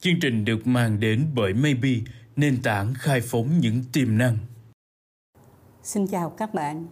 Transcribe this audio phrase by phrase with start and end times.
[0.00, 1.90] Chương trình được mang đến bởi Maybe,
[2.36, 4.36] nền tảng khai phóng những tiềm năng.
[5.82, 6.86] Xin chào các bạn.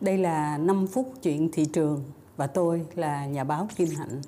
[0.00, 2.04] Đây là 5 phút chuyện thị trường
[2.36, 4.20] và tôi là nhà báo Kim Hạnh.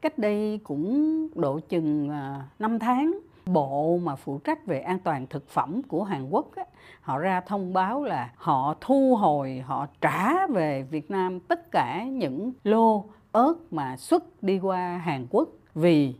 [0.00, 5.26] Cách đây cũng độ chừng à, 5 tháng Bộ mà phụ trách về an toàn
[5.26, 6.64] thực phẩm của Hàn Quốc á,
[7.00, 12.04] họ ra thông báo là họ thu hồi, họ trả về Việt Nam tất cả
[12.04, 16.14] những lô ớt mà xuất đi qua Hàn Quốc vì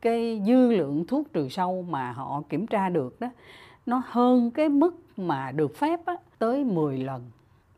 [0.00, 3.28] cái dư lượng thuốc trừ sâu mà họ kiểm tra được đó
[3.86, 7.30] nó hơn cái mức mà được phép á, tới 10 lần.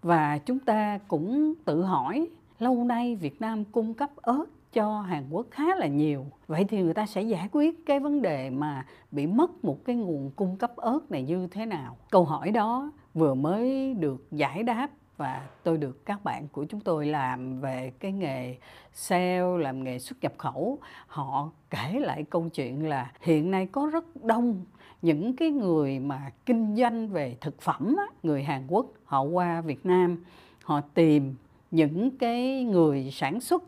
[0.02, 2.28] Và chúng ta cũng tự hỏi
[2.58, 6.26] lâu nay Việt Nam cung cấp ớt cho Hàn Quốc khá là nhiều.
[6.46, 9.96] Vậy thì người ta sẽ giải quyết cái vấn đề mà bị mất một cái
[9.96, 11.96] nguồn cung cấp ớt này như thế nào?
[12.10, 16.80] Câu hỏi đó vừa mới được giải đáp và tôi được các bạn của chúng
[16.80, 18.56] tôi làm về cái nghề
[18.92, 20.78] sale, làm nghề xuất nhập khẩu.
[21.06, 24.64] Họ kể lại câu chuyện là hiện nay có rất đông
[25.02, 29.60] những cái người mà kinh doanh về thực phẩm, á, người Hàn Quốc, họ qua
[29.60, 30.24] Việt Nam,
[30.64, 31.34] họ tìm
[31.70, 33.62] những cái người sản xuất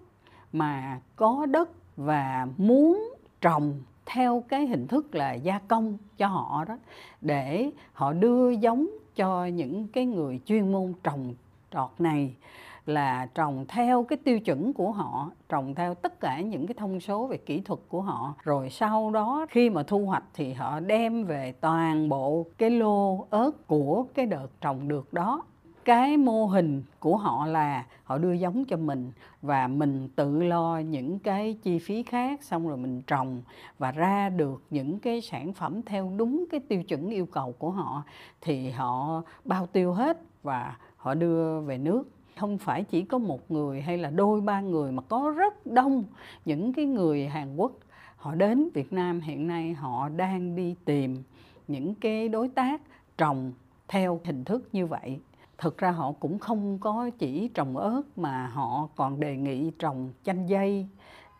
[0.54, 6.64] mà có đất và muốn trồng theo cái hình thức là gia công cho họ
[6.68, 6.78] đó,
[7.20, 11.34] để họ đưa giống cho những cái người chuyên môn trồng
[11.70, 12.34] trọt này,
[12.86, 17.00] là trồng theo cái tiêu chuẩn của họ, trồng theo tất cả những cái thông
[17.00, 18.34] số về kỹ thuật của họ.
[18.42, 23.26] Rồi sau đó khi mà thu hoạch thì họ đem về toàn bộ cái lô
[23.30, 25.42] ớt của cái đợt trồng được đó
[25.84, 30.78] cái mô hình của họ là họ đưa giống cho mình và mình tự lo
[30.78, 33.42] những cái chi phí khác, xong rồi mình trồng
[33.78, 37.70] và ra được những cái sản phẩm theo đúng cái tiêu chuẩn yêu cầu của
[37.70, 38.02] họ,
[38.40, 42.08] thì họ bao tiêu hết và họ đưa về nước.
[42.36, 46.04] Không phải chỉ có một người hay là đôi, ba người mà có rất đông
[46.44, 47.72] những cái người Hàn Quốc
[48.16, 51.22] họ đến Việt Nam hiện nay họ đang đi tìm
[51.68, 52.80] những cái đối tác
[53.18, 53.52] trồng
[53.88, 55.20] theo hình thức như vậy
[55.58, 60.12] thực ra họ cũng không có chỉ trồng ớt mà họ còn đề nghị trồng
[60.24, 60.86] chanh dây,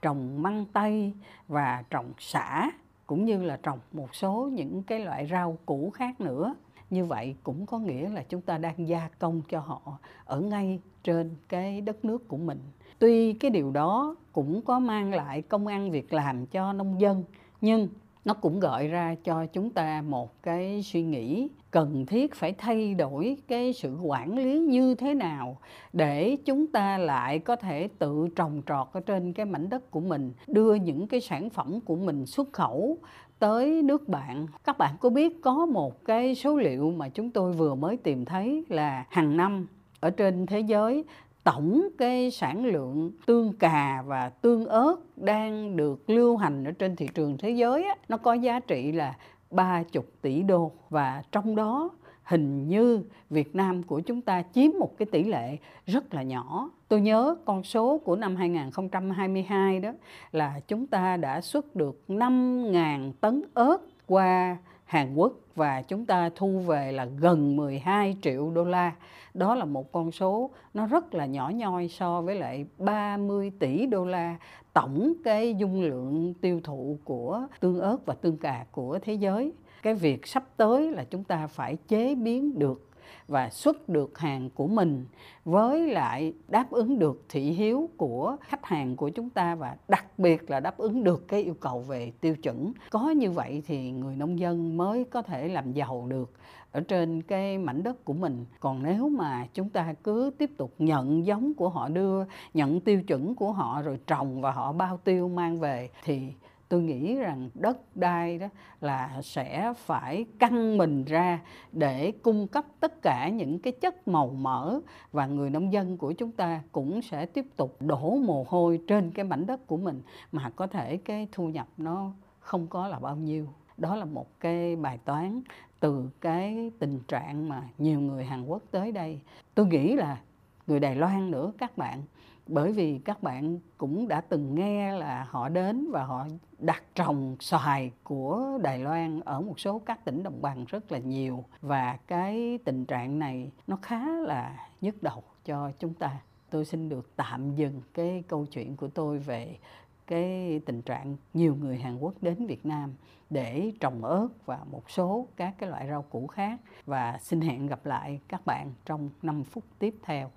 [0.03, 1.13] trồng măng tây
[1.49, 2.71] và trồng xả
[3.07, 6.55] cũng như là trồng một số những cái loại rau củ khác nữa.
[6.91, 10.81] Như vậy cũng có nghĩa là chúng ta đang gia công cho họ ở ngay
[11.03, 12.59] trên cái đất nước của mình.
[12.99, 17.25] Tuy cái điều đó cũng có mang lại công ăn việc làm cho nông dân,
[17.61, 17.89] nhưng
[18.25, 22.95] nó cũng gợi ra cho chúng ta một cái suy nghĩ cần thiết phải thay
[22.95, 25.59] đổi cái sự quản lý như thế nào
[25.93, 30.01] để chúng ta lại có thể tự trồng trọt ở trên cái mảnh đất của
[30.01, 32.99] mình đưa những cái sản phẩm của mình xuất khẩu
[33.39, 34.47] tới nước bạn.
[34.65, 38.25] Các bạn có biết có một cái số liệu mà chúng tôi vừa mới tìm
[38.25, 39.67] thấy là hàng năm
[40.01, 41.05] ở trên thế giới
[41.45, 46.97] tổng cái sản lượng tương cà và tương ớt đang được lưu hành ở trên
[46.97, 49.15] thị trường thế giới á, nó có giá trị là
[49.51, 51.91] 30 tỷ đô và trong đó
[52.25, 55.57] hình như Việt Nam của chúng ta chiếm một cái tỷ lệ
[55.87, 56.71] rất là nhỏ.
[56.89, 59.93] Tôi nhớ con số của năm 2022 đó
[60.33, 66.31] là chúng ta đã xuất được 5.000 tấn ớt qua Hàn Quốc và chúng ta
[66.37, 68.93] thu về là gần 12 triệu đô la.
[69.35, 73.87] Đó là một con số nó rất là nhỏ nhoi so với lại 30 tỷ
[73.87, 74.37] đô la
[74.73, 79.53] tổng cái dung lượng tiêu thụ của tương ớt và tương cà của thế giới.
[79.83, 82.91] Cái việc sắp tới là chúng ta phải chế biến được
[83.29, 85.07] và xuất được hàng của mình
[85.45, 90.19] với lại đáp ứng được thị hiếu của khách hàng của chúng ta và đặc
[90.19, 92.73] biệt là đáp ứng được cái yêu cầu về tiêu chuẩn.
[92.91, 96.33] Có như vậy thì người nông dân mới có thể làm giàu được
[96.73, 98.45] ở trên cái mảnh đất của mình.
[98.61, 103.03] Còn nếu mà chúng ta cứ tiếp tục nhận giống của họ đưa, nhận tiêu
[103.03, 106.33] chuẩn của họ rồi trồng và họ bao tiêu mang về thì
[106.69, 108.47] tôi nghĩ rằng đất đai đó
[108.81, 111.41] là sẽ phải căng mình ra
[111.73, 114.81] để cung cấp tất cả những cái chất màu mỡ
[115.13, 119.11] và người nông dân của chúng ta cũng sẽ tiếp tục đổ mồ hôi trên
[119.11, 120.03] cái mảnh đất của mình
[120.33, 123.49] mà có thể cái thu nhập nó không có là bao nhiêu.
[123.77, 125.43] Đó là một cái bài toán
[125.81, 129.21] từ cái tình trạng mà nhiều người Hàn Quốc tới đây.
[129.55, 130.21] Tôi nghĩ là
[130.67, 132.03] người Đài Loan nữa, các bạn
[132.47, 136.27] bởi vì các bạn cũng đã từng nghe là họ đến và họ
[136.59, 140.99] đặt trồng xoài của Đài Loan ở một số các tỉnh đồng bằng rất là
[140.99, 146.21] nhiều và cái tình trạng này nó khá là nhức đầu cho chúng ta.
[146.51, 149.59] Tôi xin được tạm dừng cái câu chuyện của tôi về
[150.07, 152.95] cái tình trạng nhiều người Hàn Quốc đến Việt Nam
[153.31, 157.67] để trồng ớt và một số các cái loại rau củ khác và xin hẹn
[157.67, 160.31] gặp lại các bạn trong 5 phút tiếp theo.